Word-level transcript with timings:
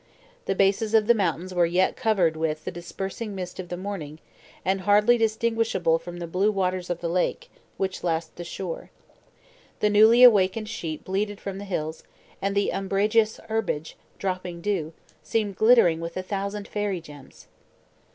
The 0.45 0.55
bases 0.55 0.95
of 0.95 1.05
the 1.05 1.13
mountains 1.13 1.53
were 1.53 1.67
yet 1.67 1.95
covered 1.95 2.35
with 2.35 2.65
the 2.65 2.71
dispersing 2.71 3.35
mist 3.35 3.59
of 3.59 3.69
the 3.69 3.77
morning, 3.77 4.17
and 4.65 4.81
hardly 4.81 5.15
distinguishable 5.15 5.99
from 5.99 6.17
the 6.17 6.25
blue 6.25 6.51
waters 6.51 6.89
of 6.89 7.01
the 7.01 7.07
lake, 7.07 7.51
which 7.77 8.03
lashed 8.03 8.35
the 8.35 8.43
shore. 8.43 8.89
The 9.79 9.91
newly 9.91 10.23
awakened 10.23 10.69
sheep 10.69 11.03
bleated 11.03 11.39
from 11.39 11.59
the 11.59 11.65
hills, 11.65 12.03
and 12.41 12.55
the 12.55 12.73
umbrageous 12.73 13.37
herbage, 13.47 13.95
dropping 14.17 14.59
dew, 14.61 14.93
seemed 15.21 15.55
glittering 15.55 15.99
with 15.99 16.17
a 16.17 16.23
thousand 16.23 16.67
fairy 16.67 16.99
gems. 16.99 17.45